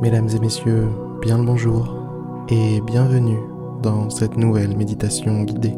[0.00, 0.86] Mesdames et messieurs,
[1.20, 1.92] bien le bonjour
[2.48, 3.40] et bienvenue
[3.82, 5.74] dans cette nouvelle méditation guidée.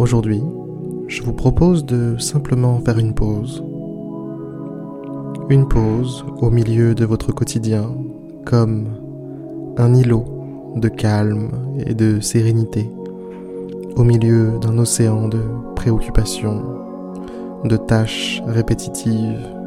[0.00, 0.42] Aujourd'hui,
[1.06, 3.62] je vous propose de simplement faire une pause.
[5.50, 7.94] Une pause au milieu de votre quotidien
[8.44, 8.88] comme
[9.76, 10.24] un îlot
[10.74, 11.50] de calme
[11.86, 12.90] et de sérénité
[13.94, 15.42] au milieu d'un océan de
[15.76, 16.64] préoccupations,
[17.64, 19.57] de tâches répétitives.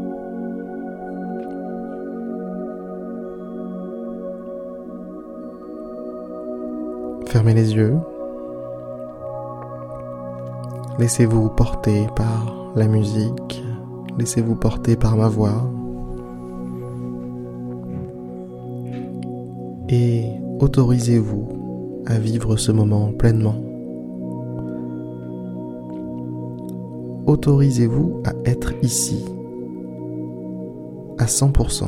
[7.32, 7.98] Fermez les yeux.
[11.00, 13.64] Laissez-vous porter par la musique.
[14.20, 15.72] Laissez-vous porter par ma voix.
[19.90, 20.26] Et
[20.60, 23.56] autorisez-vous à vivre ce moment pleinement.
[27.32, 29.24] autorisez-vous à être ici
[31.18, 31.86] à 100%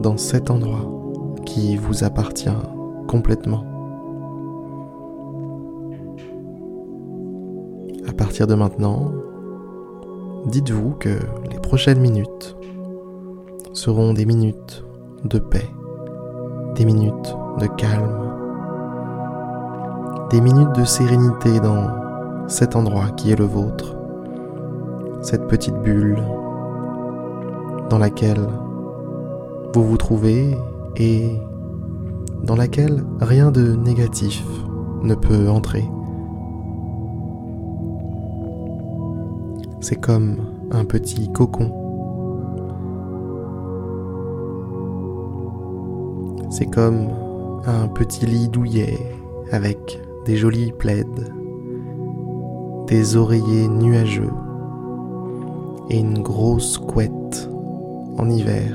[0.00, 0.90] dans cet endroit
[1.44, 2.48] qui vous appartient
[3.06, 3.64] complètement.
[8.08, 9.12] À partir de maintenant,
[10.46, 11.18] dites-vous que
[11.50, 12.56] les prochaines minutes
[13.72, 14.84] seront des minutes
[15.24, 15.68] de paix,
[16.76, 18.24] des minutes de calme,
[20.30, 23.96] des minutes de sérénité dans cet endroit qui est le vôtre,
[25.22, 26.22] cette petite bulle
[27.88, 28.46] dans laquelle
[29.74, 30.56] vous vous trouvez
[30.96, 31.38] et
[32.44, 34.44] dans laquelle rien de négatif
[35.02, 35.84] ne peut entrer.
[39.80, 40.36] C'est comme
[40.70, 41.70] un petit cocon.
[46.50, 47.08] C'est comme
[47.66, 48.98] un petit lit douillet
[49.50, 51.04] avec des jolis plaids
[52.86, 54.32] des oreillers nuageux
[55.90, 57.50] et une grosse couette
[58.18, 58.72] en hiver.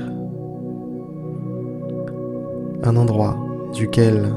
[2.82, 3.36] Un endroit
[3.72, 4.32] duquel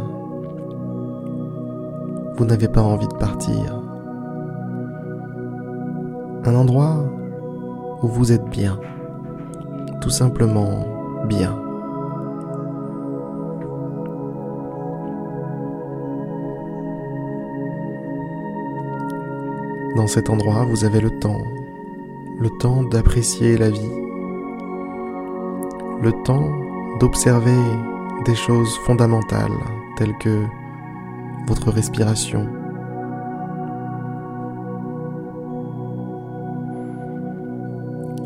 [2.36, 3.82] vous n'avez pas envie de partir.
[6.46, 7.06] Un endroit
[8.02, 8.80] où vous êtes bien,
[10.02, 10.86] tout simplement
[11.28, 11.60] bien.
[19.96, 21.42] Dans cet endroit, vous avez le temps,
[22.40, 23.92] le temps d'apprécier la vie,
[26.02, 26.50] le temps
[27.00, 27.52] d'observer
[28.24, 29.52] des choses fondamentales
[29.98, 30.44] telles que
[31.48, 32.48] votre respiration,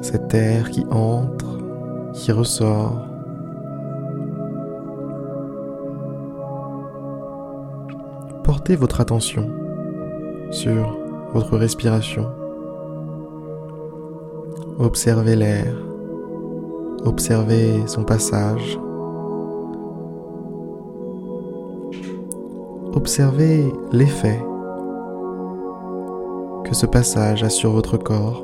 [0.02, 1.60] cet air qui entre,
[2.14, 3.08] qui ressort.
[8.44, 9.50] Portez votre attention
[10.52, 10.98] sur
[11.34, 12.30] votre respiration.
[14.80, 15.74] Observez l'air.
[17.04, 18.80] Observez son passage.
[22.94, 24.44] Observez l'effet
[26.64, 28.44] que ce passage a sur votre corps.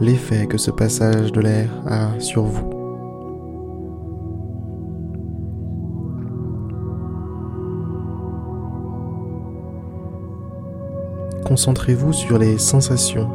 [0.00, 2.72] L'effet que ce passage de l'air a sur vous.
[11.52, 13.28] concentrez-vous sur les sensations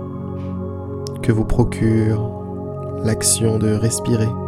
[1.21, 2.31] que vous procure
[3.03, 4.46] l'action de respirer.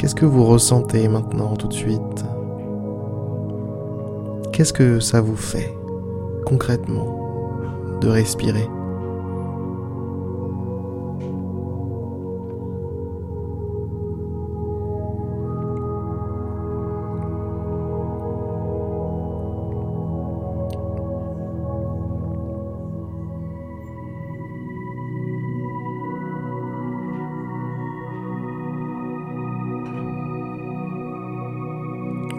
[0.00, 2.24] Qu'est-ce que vous ressentez maintenant tout de suite?
[4.50, 5.76] Qu'est-ce que ça vous fait
[6.46, 8.66] concrètement de respirer?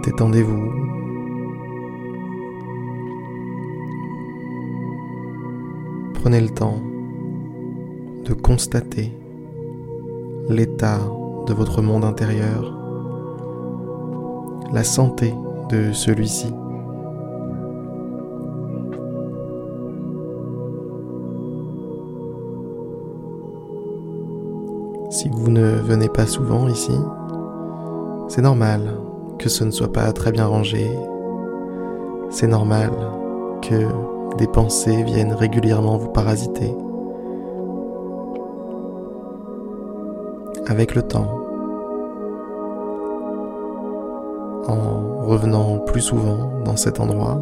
[0.04, 0.72] Détendez-vous.
[6.16, 6.80] Prenez le temps
[8.26, 9.12] de constater
[10.50, 11.00] l'état
[11.48, 12.78] de votre monde intérieur,
[14.72, 15.34] la santé
[15.70, 16.54] de celui-ci.
[25.10, 26.96] Si vous ne venez pas souvent ici,
[28.30, 29.01] c'est normal,
[29.42, 30.88] que ce ne soit pas très bien rangé.
[32.30, 32.92] C'est normal
[33.64, 33.88] que
[34.38, 36.76] des pensées viennent régulièrement vous parasiter.
[40.68, 41.40] Avec le temps,
[44.68, 47.40] en revenant plus souvent dans cet endroit,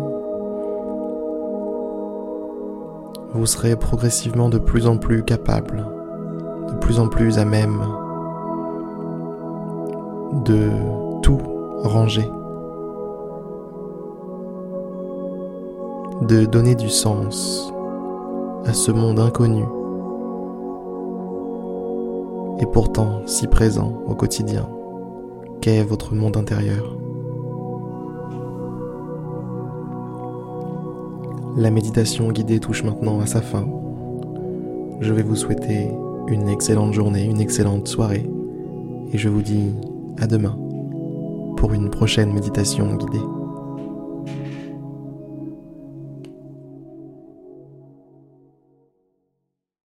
[3.33, 5.85] vous serez progressivement de plus en plus capable,
[6.69, 7.83] de plus en plus à même
[10.45, 10.71] de
[11.83, 12.29] ranger,
[16.21, 17.71] de donner du sens
[18.65, 19.63] à ce monde inconnu
[22.59, 24.67] et pourtant si présent au quotidien
[25.61, 26.97] qu'est votre monde intérieur.
[31.57, 33.67] La méditation guidée touche maintenant à sa fin.
[35.01, 35.89] Je vais vous souhaiter
[36.27, 38.29] une excellente journée, une excellente soirée
[39.11, 39.73] et je vous dis
[40.19, 40.57] à demain
[41.59, 43.38] pour une prochaine méditation guidée.